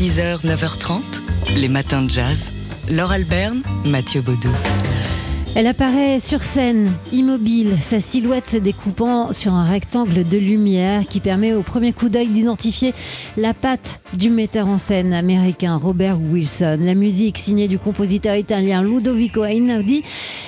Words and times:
6h, 0.00 0.46
9h30, 0.46 1.02
les 1.56 1.68
matins 1.68 2.00
de 2.00 2.08
jazz. 2.08 2.50
Laure 2.88 3.12
Alberne, 3.12 3.60
Mathieu 3.84 4.22
Baudou. 4.22 4.48
Elle 5.56 5.66
apparaît 5.66 6.20
sur 6.20 6.44
scène, 6.44 6.92
immobile, 7.12 7.76
sa 7.82 7.98
silhouette 7.98 8.46
se 8.46 8.56
découpant 8.56 9.32
sur 9.32 9.52
un 9.52 9.64
rectangle 9.64 10.22
de 10.22 10.38
lumière 10.38 11.02
qui 11.08 11.18
permet 11.18 11.54
au 11.54 11.62
premier 11.62 11.92
coup 11.92 12.08
d'œil 12.08 12.28
d'identifier 12.28 12.94
la 13.36 13.52
patte 13.52 14.00
du 14.16 14.30
metteur 14.30 14.68
en 14.68 14.78
scène 14.78 15.12
américain 15.12 15.74
Robert 15.76 16.18
Wilson. 16.20 16.78
La 16.80 16.94
musique 16.94 17.36
signée 17.36 17.66
du 17.66 17.80
compositeur 17.80 18.36
italien 18.36 18.80
Ludovico 18.80 19.44
Einaudi 19.44 20.04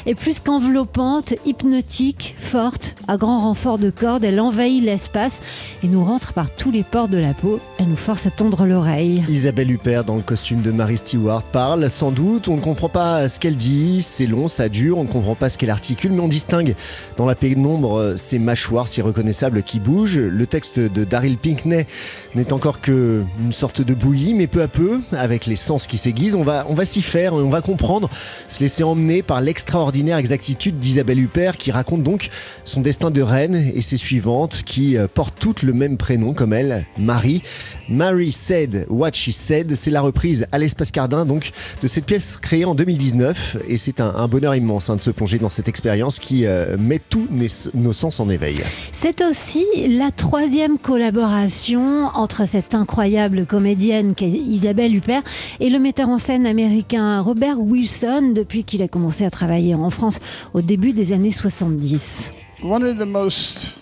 est 0.07 0.15
plus 0.15 0.39
qu'enveloppante, 0.39 1.35
hypnotique, 1.45 2.37
forte, 2.39 2.95
à 3.09 3.17
grand 3.17 3.41
renfort 3.41 3.79
de 3.79 3.91
cordes. 3.91 4.23
Elle 4.23 4.39
envahit 4.39 4.85
l'espace 4.85 5.43
et 5.83 5.89
nous 5.89 6.05
rentre 6.05 6.33
par 6.33 6.55
tous 6.55 6.71
les 6.71 6.85
pores 6.85 7.09
de 7.09 7.19
la 7.19 7.35
peau. 7.35 7.59
Elle 7.81 7.89
nous 7.89 7.97
force 7.97 8.27
à 8.27 8.31
tendre 8.31 8.67
l'oreille. 8.67 9.25
Isabelle 9.29 9.73
Huppert, 9.73 10.05
dans 10.05 10.17
le 10.17 10.23
costume 10.23 10.63
de 10.63 10.71
Mary 10.71 10.97
Stewart, 10.97 11.43
parle. 11.43 11.91
Sans 11.91 12.13
doute, 12.13 12.47
on 12.47 12.57
ne 12.57 12.63
comprend 12.63 12.89
pas 12.89 13.29
ce 13.29 13.41
qu'elle 13.41 13.57
dit. 13.57 14.01
C'est 14.03 14.27
long, 14.27 14.47
ça 14.47 14.69
dure 14.69 14.92
on 14.99 15.05
ne 15.05 15.09
comprend 15.09 15.35
pas 15.35 15.49
ce 15.49 15.59
qu'elle 15.59 15.71
articule, 15.71 16.13
mais 16.13 16.21
on 16.21 16.29
distingue 16.29 16.75
dans 17.17 17.27
la 17.27 17.35
pénombre 17.35 18.15
ces 18.17 18.39
mâchoires 18.39 18.89
si 18.89 19.03
reconnaissables 19.03 19.63
qui 19.63 19.81
bougent. 19.81 20.19
Le 20.19 20.47
texte 20.47 20.79
de 20.79 21.05
Daryl 21.05 21.37
Pinkney 21.37 21.87
n'est 22.35 22.53
encore 22.53 22.81
que 22.81 23.23
une 23.41 23.53
sorte 23.53 23.83
de 23.83 23.95
bouillie, 23.95 24.35
mais 24.35 24.47
peu 24.47 24.63
à 24.63 24.69
peu, 24.69 25.01
avec 25.13 25.47
les 25.47 25.57
sens 25.57 25.87
qui 25.87 25.99
s'aiguisent, 25.99 26.35
on 26.35 26.45
va, 26.45 26.67
on 26.69 26.75
va 26.75 26.85
s'y 26.85 27.03
faire, 27.03 27.35
on 27.35 27.51
va 27.51 27.61
comprendre, 27.61 28.09
se 28.49 28.61
laisser 28.61 28.83
emmener 28.83 29.23
par 29.23 29.41
l'extraordinaire 29.41 30.17
exactitude 30.17 30.79
d'Isabelle 30.79 31.21
Huppert, 31.21 31.57
qui 31.57 31.71
raconte 31.71 32.03
donc 32.03 32.31
son 32.65 32.81
destin 32.81 33.11
de 33.11 33.23
reine 33.23 33.73
et 33.75 33.83
ses 33.83 33.97
suivantes, 33.97 34.63
qui 34.65 34.97
euh, 34.97 35.07
portent 35.13 35.39
toutes 35.39 35.63
le 35.63 35.73
même 35.73 35.97
prénom 35.97 36.33
comme 36.35 36.53
elle, 36.53 36.87
Marie. 36.99 37.43
Mary 37.89 38.33
Said 38.33 38.87
What 38.89 39.13
She 39.13 39.31
Said, 39.31 39.75
c'est 39.75 39.91
la 39.91 40.01
reprise 40.01 40.47
à 40.53 40.59
l'espace 40.59 40.91
Cardin 40.91 41.27
donc 41.27 41.51
de 41.83 41.87
cette 41.87 42.07
pièce 42.07 42.37
créée 42.37 42.65
en 42.65 42.75
2019 42.75 43.59
et 43.69 43.77
c'est 43.77 44.01
un, 44.01 44.29
bonheur 44.29 44.55
immense 44.55 44.82
hein, 44.91 44.97
de 44.97 45.01
se 45.01 45.11
plonger 45.11 45.39
dans 45.39 45.49
cette 45.49 45.69
expérience 45.69 46.19
qui 46.19 46.47
euh, 46.47 46.77
met 46.79 46.99
tous 46.99 47.29
nos 47.75 47.93
sens 47.93 48.21
en 48.21 48.29
éveil. 48.29 48.57
C'est 48.93 49.23
aussi 49.23 49.65
la 49.89 50.11
troisième 50.11 50.79
collaboration 50.79 52.07
entre 52.15 52.47
cette 52.47 52.75
incroyable 52.75 53.47
comédienne 53.47 54.15
Isabelle 54.21 54.95
Huppert 54.95 55.23
et 55.61 55.71
le 55.71 55.79
metteur 55.79 56.09
en 56.09 56.19
scène 56.19 56.47
américain 56.47 57.21
Robert 57.21 57.61
Wilson 57.61 58.33
depuis 58.35 58.65
qu'il 58.65 58.83
a 58.83 58.89
commencé 58.89 59.25
à 59.25 59.31
travailler 59.31 59.75
en 59.75 59.91
France 59.91 60.19
au 60.55 60.63
début 60.63 60.93
des 60.93 61.13
années 61.13 61.33
70. 61.33 62.31
One 62.63 62.85
of 62.85 62.99
the 62.99 63.07
most 63.07 63.79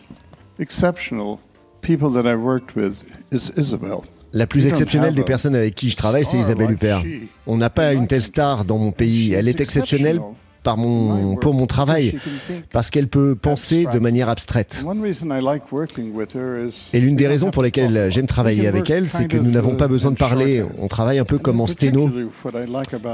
exceptional 0.58 1.38
people 1.82 2.10
that 2.12 2.26
I've 2.26 2.42
worked 2.42 2.74
with 2.76 3.04
is 3.30 3.50
Isabel. 3.56 4.02
La 4.32 4.46
plus 4.46 4.66
exceptionnelle 4.66 5.14
des 5.14 5.24
personnes 5.24 5.56
avec 5.56 5.74
qui 5.74 5.90
je 5.90 5.96
travaille, 5.96 6.24
c'est 6.24 6.38
Isabelle 6.38 6.70
Huppert. 6.70 7.02
On 7.46 7.56
n'a 7.56 7.68
pas 7.68 7.92
une 7.92 8.06
telle 8.06 8.22
star 8.22 8.64
dans 8.64 8.78
mon 8.78 8.92
pays. 8.92 9.32
Elle 9.32 9.48
est 9.48 9.60
exceptionnelle 9.60 10.20
par 10.62 10.76
mon, 10.76 11.36
pour 11.36 11.54
mon 11.54 11.66
travail, 11.66 12.18
parce 12.72 12.90
qu'elle 12.90 13.08
peut 13.08 13.34
penser 13.34 13.86
de 13.92 13.98
manière 13.98 14.28
abstraite. 14.28 14.84
Et 16.92 17.00
l'une 17.00 17.16
des 17.16 17.26
raisons 17.26 17.50
pour 17.50 17.62
lesquelles 17.62 18.08
j'aime 18.10 18.26
travailler 18.26 18.66
avec 18.66 18.90
elle, 18.90 19.08
c'est 19.08 19.26
que 19.26 19.36
nous 19.36 19.50
n'avons 19.50 19.76
pas 19.76 19.88
besoin 19.88 20.10
de 20.10 20.16
parler, 20.16 20.64
on 20.78 20.88
travaille 20.88 21.18
un 21.18 21.24
peu 21.24 21.38
comme 21.38 21.60
en 21.60 21.66
sténo. 21.66 22.10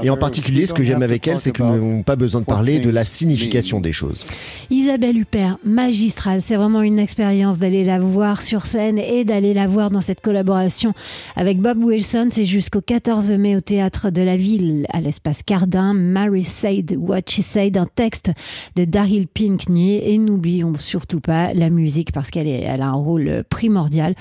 Et 0.03 0.09
en 0.09 0.17
particulier, 0.17 0.65
ce 0.65 0.73
que 0.73 0.83
j'aime 0.83 1.01
avec 1.03 1.27
elle, 1.27 1.39
c'est 1.39 1.51
que 1.51 1.63
nous 1.63 1.71
n'avons 1.71 2.03
pas 2.03 2.15
besoin 2.15 2.41
de 2.41 2.45
parler 2.45 2.79
de 2.79 2.89
la 2.89 3.05
signification 3.05 3.79
des 3.79 3.93
choses. 3.93 4.25
Isabelle 4.69 5.17
Huppert, 5.17 5.57
magistrale, 5.63 6.41
c'est 6.41 6.55
vraiment 6.55 6.81
une 6.81 6.99
expérience 6.99 7.59
d'aller 7.59 7.83
la 7.83 7.99
voir 7.99 8.41
sur 8.41 8.65
scène 8.65 8.97
et 8.97 9.23
d'aller 9.23 9.53
la 9.53 9.67
voir 9.67 9.91
dans 9.91 10.01
cette 10.01 10.21
collaboration 10.21 10.93
avec 11.35 11.59
Bob 11.59 11.83
Wilson. 11.83 12.27
C'est 12.31 12.45
jusqu'au 12.45 12.81
14 12.81 13.31
mai 13.33 13.55
au 13.55 13.61
théâtre 13.61 14.09
de 14.09 14.21
la 14.21 14.37
ville, 14.37 14.85
à 14.91 15.01
l'espace 15.01 15.43
Cardin. 15.43 15.93
Mary 15.93 16.43
Said 16.43 16.95
Watch 16.97 17.36
She 17.37 17.69
d'un 17.69 17.85
texte 17.85 18.31
de 18.75 18.85
Daryl 18.85 19.27
Pinkney. 19.27 20.11
Et 20.11 20.17
n'oublions 20.17 20.73
surtout 20.77 21.19
pas 21.19 21.53
la 21.53 21.69
musique 21.69 22.11
parce 22.11 22.31
qu'elle 22.31 22.47
elle 22.47 22.81
a 22.81 22.87
un 22.87 22.93
rôle 22.93 23.43
primordial, 23.49 24.15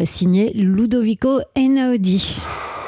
euh, 0.00 0.04
signé 0.04 0.52
Ludovico 0.54 1.40
Einaudi. 1.54 2.40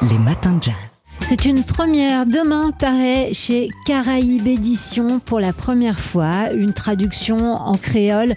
Les 0.02 0.18
matins 0.18 0.54
de 0.54 0.64
jazz. 0.64 0.87
C'est 1.28 1.44
une 1.44 1.62
première. 1.62 2.24
Demain 2.24 2.70
paraît 2.70 3.34
chez 3.34 3.68
Caraïbes 3.84 4.46
Éditions 4.46 5.20
pour 5.20 5.40
la 5.40 5.52
première 5.52 6.00
fois 6.00 6.52
une 6.52 6.72
traduction 6.72 7.52
en 7.52 7.76
créole 7.76 8.34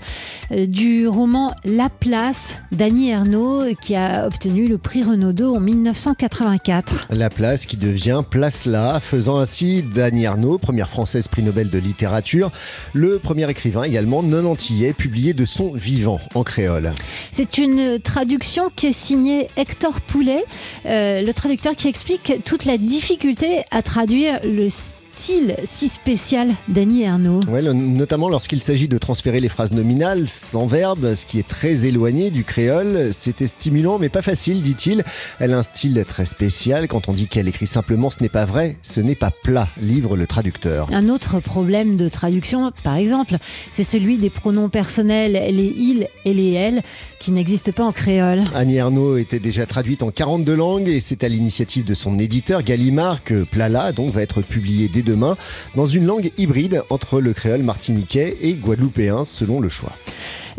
euh, 0.52 0.66
du 0.66 1.08
roman 1.08 1.56
La 1.64 1.88
Place 1.88 2.58
d'Annie 2.74 3.12
Ernaux 3.12 3.64
qui 3.82 3.96
a 3.96 4.28
obtenu 4.28 4.68
le 4.68 4.78
prix 4.78 5.04
Renaudot 5.04 5.56
en 5.56 5.62
1984. 5.62 7.08
La 7.12 7.30
Place 7.30 7.66
qui 7.66 7.78
devient 7.78 8.24
Place 8.30 8.66
là, 8.66 9.00
faisant 9.00 9.40
ainsi 9.40 9.84
d'Annie 9.84 10.26
Ernaux, 10.26 10.58
première 10.58 10.90
française 10.90 11.30
prix 11.30 11.44
Nobel 11.44 11.70
de 11.70 11.80
littérature, 11.80 12.52
le 12.92 13.20
premier 13.20 13.50
écrivain 13.50 13.84
également 13.84 14.22
non 14.22 14.52
antillais 14.52 14.92
publié 14.92 15.34
de 15.34 15.46
son 15.46 15.72
vivant 15.72 16.20
en 16.36 16.44
créole. 16.44 16.92
C'est 17.32 17.58
une 17.58 18.02
traduction 18.02 18.70
qui 18.76 18.88
est 18.88 18.94
signée 18.94 19.48
Hector 19.56 20.02
Poulet, 20.02 20.44
euh, 20.86 21.22
le 21.22 21.34
traducteur 21.34 21.78
qui 21.78 21.88
explique 21.88 22.34
toute 22.44 22.66
la 22.66 22.81
difficulté 22.82 23.64
à 23.72 23.82
traduire 23.82 24.40
le 24.44 24.70
style 25.14 25.56
si 25.66 25.90
spécial 25.90 26.54
d'Annie 26.68 27.04
Ernaux 27.04 27.40
ouais, 27.48 27.62
Notamment 27.62 28.30
lorsqu'il 28.30 28.62
s'agit 28.62 28.88
de 28.88 28.98
transférer 28.98 29.40
les 29.40 29.50
phrases 29.50 29.72
nominales 29.72 30.28
sans 30.28 30.66
verbe, 30.66 31.16
ce 31.16 31.26
qui 31.26 31.40
est 31.40 31.48
très 31.48 31.86
éloigné 31.86 32.32
du 32.32 32.44
créole. 32.44 33.14
C'était 33.14 33.48
stimulant 33.48 34.00
mais 34.00 34.10
pas 34.10 34.22
facile, 34.22 34.62
dit-il. 34.62 35.04
Elle 35.40 35.54
a 35.54 35.60
un 35.60 35.64
style 35.64 36.04
très 36.08 36.26
spécial. 36.26 36.88
Quand 36.88 37.10
on 37.10 37.14
dit 37.14 37.28
qu'elle 37.28 37.48
écrit 37.48 37.68
simplement, 37.68 38.10
ce 38.10 38.22
n'est 38.22 38.30
pas 38.30 38.46
vrai, 38.46 38.78
ce 38.84 39.00
n'est 39.00 39.16
pas 39.16 39.32
plat, 39.32 39.68
livre 39.80 40.16
le 40.16 40.28
traducteur. 40.28 40.88
Un 40.92 41.10
autre 41.10 41.40
problème 41.40 41.96
de 41.96 42.10
traduction, 42.10 42.72
par 42.84 42.96
exemple, 42.96 43.38
c'est 43.72 43.84
celui 43.84 44.18
des 44.18 44.30
pronoms 44.30 44.70
personnels, 44.70 45.34
les 45.34 45.74
il 45.78 46.08
et 46.26 46.34
les 46.34 46.52
elle, 46.52 46.82
qui 47.20 47.32
n'existent 47.32 47.72
pas 47.72 47.84
en 47.84 47.92
créole. 47.92 48.44
Annie 48.56 48.78
Ernaux 48.78 49.18
était 49.18 49.40
déjà 49.40 49.66
traduite 49.66 50.04
en 50.04 50.12
42 50.12 50.56
langues 50.56 50.90
et 50.90 51.00
c'est 51.00 51.24
à 51.24 51.30
l'initiative 51.30 51.86
de 51.86 51.94
son 51.94 52.18
éditeur 52.20 52.64
Gallimard 52.64 53.24
que 53.24 53.44
Plala 53.44 53.92
donc 53.92 54.12
va 54.12 54.22
être 54.22 54.42
publié 54.42 54.88
dès 54.88 55.01
demain 55.04 55.38
dans 55.76 55.86
une 55.86 56.06
langue 56.06 56.32
hybride 56.38 56.84
entre 56.90 57.20
le 57.20 57.34
créole 57.34 57.64
martiniquais 57.64 58.38
et 58.42 58.54
guadeloupéen 58.54 59.26
selon 59.26 59.60
le 59.60 59.70
choix. 59.70 59.94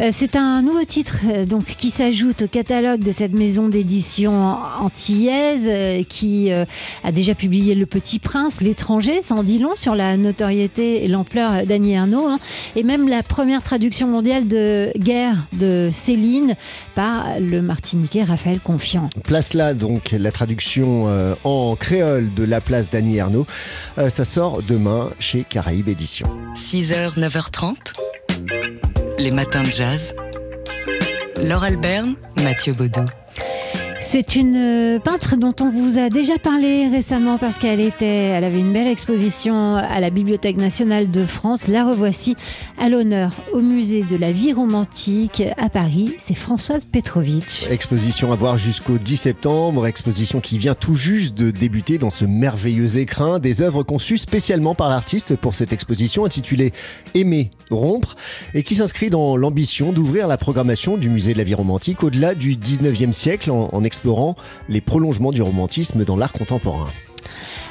Euh, 0.01 0.09
c'est 0.11 0.37
un 0.37 0.63
nouveau 0.63 0.85
titre 0.85 1.19
euh, 1.27 1.45
donc 1.45 1.65
qui 1.65 1.91
s'ajoute 1.91 2.43
au 2.43 2.49
catalogue 2.49 3.01
de 3.01 3.13
cette 3.13 3.33
maison 3.33 3.69
d'édition 3.69 4.57
antillaise 4.81 5.65
euh, 5.67 6.03
qui 6.09 6.51
a 6.53 7.13
déjà 7.13 7.35
publié 7.35 7.75
Le 7.75 7.87
Petit 7.87 8.19
Prince, 8.19 8.61
L'étranger, 8.61 9.23
sans 9.23 9.43
dit 9.43 9.59
long 9.59 9.77
sur 9.77 9.95
la 9.95 10.17
notoriété 10.17 11.05
et 11.05 11.09
l'ampleur 11.09 11.65
d'Annie 11.67 11.95
Ernaux, 11.95 12.27
hein, 12.27 12.39
et 12.77 12.83
même 12.83 13.09
la 13.09 13.23
première 13.23 13.63
traduction 13.63 14.09
mondiale 14.09 14.47
de 14.47 14.91
Guerre 14.99 15.37
de 15.53 15.91
Céline 15.93 16.55
par 16.95 17.39
le 17.41 17.63
Martiniquais 17.63 18.25
Raphaël 18.25 18.61
Confiant. 18.61 19.09
Place 19.25 19.55
là 19.55 19.75
donc 19.75 20.11
la 20.13 20.33
traduction 20.33 21.09
en 21.45 21.77
créole 21.77 22.33
de 22.35 22.45
la 22.45 22.61
place 22.61 22.91
d'Annie 22.91 23.17
Ernaux. 23.17 23.47
ça 24.09 24.25
sort 24.33 24.63
demain 24.63 25.11
chez 25.21 25.45
Caraïbes 25.45 25.91
Éditions. 25.91 26.31
6h, 26.55 27.19
9h30 27.19 27.77
les 29.19 29.31
matins 29.31 29.63
de 29.63 29.71
jazz. 29.71 30.15
Laure 31.37 31.65
Alberne, 31.65 32.15
Mathieu 32.43 32.73
Baudou. 32.73 33.05
C'est 34.03 34.35
une 34.35 34.57
euh, 34.57 34.99
peintre 34.99 35.37
dont 35.37 35.55
on 35.61 35.71
vous 35.71 35.97
a 35.97 36.11
déjà 36.11 36.37
parlé 36.37 36.89
récemment 36.89 37.39
parce 37.39 37.57
qu'elle 37.57 37.81
était, 37.81 38.05
elle 38.05 38.43
avait 38.43 38.59
une 38.59 38.73
belle 38.73 38.89
exposition 38.89 39.77
à 39.77 40.01
la 40.01 40.11
Bibliothèque 40.11 40.57
nationale 40.57 41.11
de 41.11 41.25
France. 41.25 41.69
La 41.69 41.85
revoici 41.85 42.35
à 42.79 42.89
l'honneur 42.89 43.31
au 43.53 43.61
musée 43.61 44.03
de 44.03 44.17
la 44.17 44.33
vie 44.33 44.53
romantique 44.53 45.43
à 45.57 45.69
Paris. 45.69 46.17
C'est 46.19 46.35
Françoise 46.35 46.85
Petrovitch. 46.85 47.67
Exposition 47.71 48.33
à 48.33 48.37
voir 48.37 48.59
jusqu'au 48.59 48.99
10 48.99 49.17
septembre. 49.17 49.87
Exposition 49.87 50.41
qui 50.41 50.59
vient 50.59 50.75
tout 50.75 50.97
juste 50.97 51.35
de 51.35 51.53
débuter 51.53 51.97
dans 51.97 52.11
ce 52.11 52.25
merveilleux 52.25 52.99
écrin. 52.99 53.39
Des 53.39 53.63
œuvres 53.63 53.85
conçues 53.85 54.19
spécialement 54.19 54.75
par 54.75 54.89
l'artiste 54.89 55.37
pour 55.37 55.55
cette 55.55 55.73
exposition 55.73 56.25
intitulée 56.25 56.73
Aimer, 57.15 57.51
rompre 57.71 58.17
et 58.53 58.65
qui 58.65 58.75
s'inscrit 58.75 59.11
dans 59.11 59.37
l'ambition 59.37 59.93
d'ouvrir 59.93 60.27
la 60.27 60.37
programmation 60.37 60.97
du 60.97 61.09
musée 61.09 61.33
de 61.33 61.39
la 61.39 61.45
vie 61.45 61.55
romantique 61.55 62.03
au-delà 62.03 62.35
du 62.35 62.57
19e 62.57 63.13
siècle 63.13 63.51
en, 63.51 63.69
en 63.73 63.85
explorant 63.93 64.37
les 64.71 64.81
prolongements 64.81 65.33
du 65.33 65.43
romantisme 65.43 66.07
dans 66.07 66.17
l'art 66.17 66.33
contemporain. 66.33 66.89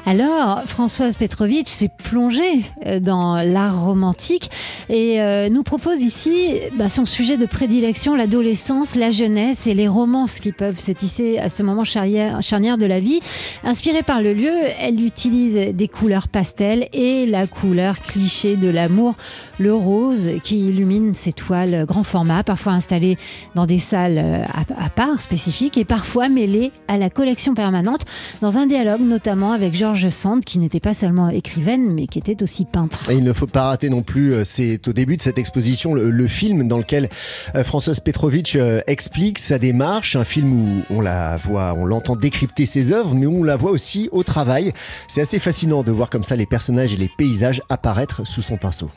Alors, 0.07 0.63
Françoise 0.65 1.15
Petrovitch 1.15 1.69
s'est 1.69 1.91
plongée 2.03 2.63
euh, 2.87 2.99
dans 2.99 3.35
l'art 3.35 3.85
romantique 3.85 4.49
et 4.89 5.21
euh, 5.21 5.47
nous 5.49 5.61
propose 5.61 6.01
ici 6.01 6.55
bah, 6.75 6.89
son 6.89 7.05
sujet 7.05 7.37
de 7.37 7.45
prédilection, 7.45 8.15
l'adolescence, 8.15 8.95
la 8.95 9.11
jeunesse 9.11 9.67
et 9.67 9.75
les 9.75 9.87
romances 9.87 10.39
qui 10.39 10.53
peuvent 10.53 10.79
se 10.79 10.91
tisser 10.91 11.37
à 11.37 11.49
ce 11.49 11.61
moment 11.61 11.85
charnière, 11.85 12.41
de 12.77 12.85
la 12.85 12.99
vie. 12.99 13.19
Inspirée 13.63 14.01
par 14.01 14.23
le 14.23 14.33
lieu, 14.33 14.51
elle 14.79 15.03
utilise 15.05 15.73
des 15.75 15.87
couleurs 15.87 16.27
pastel 16.27 16.87
et 16.93 17.27
la 17.27 17.45
couleur 17.45 18.01
cliché 18.01 18.55
de 18.55 18.69
l'amour, 18.69 19.13
le 19.59 19.73
rose, 19.73 20.31
qui 20.43 20.67
illumine 20.67 21.13
ses 21.13 21.31
toiles 21.31 21.85
grand 21.85 22.03
format, 22.03 22.43
parfois 22.43 22.73
installées 22.73 23.17
dans 23.53 23.67
des 23.67 23.79
salles 23.79 24.17
euh, 24.17 24.43
à, 24.45 24.85
à 24.85 24.89
part 24.89 25.21
spécifiques 25.21 25.77
et 25.77 25.85
parfois 25.85 26.27
mêlées 26.27 26.71
à 26.87 26.97
la 26.97 27.11
collection 27.11 27.53
permanente 27.53 28.01
dans 28.41 28.57
un 28.57 28.65
dialogue 28.65 29.01
notamment 29.01 29.51
avec 29.51 29.75
Georges 29.75 29.90
Georges 29.93 30.09
Sand, 30.09 30.45
qui 30.45 30.57
n'était 30.57 30.79
pas 30.79 30.93
seulement 30.93 31.27
écrivaine, 31.29 31.91
mais 31.91 32.07
qui 32.07 32.17
était 32.17 32.41
aussi 32.41 32.63
peintre. 32.63 33.09
Et 33.09 33.15
il 33.15 33.23
ne 33.23 33.33
faut 33.33 33.47
pas 33.47 33.63
rater 33.63 33.89
non 33.89 34.03
plus, 34.03 34.33
euh, 34.33 34.45
c'est 34.45 34.87
au 34.87 34.93
début 34.93 35.17
de 35.17 35.21
cette 35.21 35.37
exposition, 35.37 35.93
le, 35.93 36.27
film 36.27 36.67
dans 36.67 36.77
lequel 36.77 37.09
euh, 37.55 37.63
Françoise 37.65 37.99
Petrovitch 37.99 38.55
euh, 38.55 38.79
explique 38.87 39.37
sa 39.37 39.59
démarche, 39.59 40.15
un 40.15 40.23
film 40.23 40.53
où 40.53 40.81
on 40.89 41.01
la 41.01 41.35
voit, 41.35 41.73
on 41.75 41.85
l'entend 41.85 42.15
décrypter 42.15 42.65
ses 42.65 42.93
œuvres, 42.93 43.13
mais 43.15 43.27
on 43.27 43.43
la 43.43 43.57
voit 43.57 43.71
aussi 43.71 44.07
au 44.13 44.23
travail. 44.23 44.71
C'est 45.09 45.19
assez 45.19 45.39
fascinant 45.39 45.83
de 45.83 45.91
voir 45.91 46.09
comme 46.09 46.23
ça 46.23 46.37
les 46.37 46.45
personnages 46.45 46.93
et 46.93 46.97
les 46.97 47.09
paysages 47.17 47.61
apparaître 47.69 48.25
sous 48.25 48.41
son 48.41 48.55
pinceau. 48.55 48.89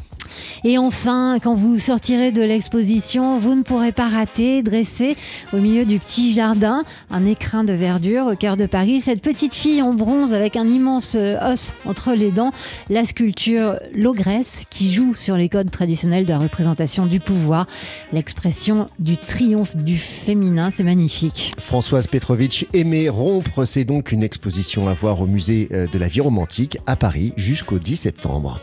Et 0.65 0.79
enfin, 0.79 1.39
quand 1.43 1.55
vous 1.55 1.79
sortirez 1.79 2.33
de 2.33 2.43
l'exposition, 2.43 3.39
vous 3.39 3.55
ne 3.55 3.63
pourrez 3.63 3.93
pas 3.93 4.09
rater, 4.09 4.63
dresser 4.63 5.17
au 5.53 5.59
milieu 5.59 5.85
du 5.85 5.99
petit 5.99 6.33
jardin, 6.33 6.85
un 7.11 7.25
écrin 7.25 7.65
de 7.65 7.73
verdure 7.73 8.27
au 8.27 8.37
cœur 8.37 8.57
de 8.57 8.67
Paris, 8.67 9.01
cette 9.01 9.23
petite 9.23 9.55
fille 9.55 9.83
en 9.83 9.93
bronze 9.93 10.35
avec 10.35 10.57
un 10.57 10.67
immense 10.67 10.84
euh, 11.15 11.53
os 11.53 11.75
entre 11.85 12.13
les 12.13 12.31
dents, 12.31 12.53
la 12.89 13.05
sculpture 13.05 13.79
Logresse 13.95 14.65
qui 14.71 14.93
joue 14.93 15.15
sur 15.15 15.37
les 15.37 15.49
codes 15.49 15.71
traditionnels 15.71 16.25
de 16.25 16.31
la 16.31 16.39
représentation 16.39 17.07
du 17.07 17.21
pouvoir, 17.21 17.67
l'expression 18.13 18.87
du 18.99 19.17
triomphe 19.17 19.77
du 19.77 19.97
féminin, 19.97 20.71
c'est 20.75 20.83
magnifique. 20.83 21.55
Françoise 21.59 22.07
Petrovitch 22.07 22.67
Aimer 22.73 23.09
rompre, 23.09 23.65
c'est 23.65 23.85
donc 23.85 24.13
une 24.13 24.23
exposition 24.23 24.89
à 24.89 24.95
voir 24.95 25.21
au 25.21 25.27
musée 25.27 25.69
euh, 25.73 25.87
de 25.87 25.99
la 25.99 26.09
vie 26.09 26.21
romantique 26.21 26.79
à 26.87 26.97
Paris 26.97 27.33
jusqu'au 27.37 27.79
10 27.79 27.97
septembre. 27.97 28.61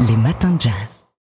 Les 0.00 0.16
matins 0.16 0.52
de 0.52 0.60
jazz. 0.60 1.03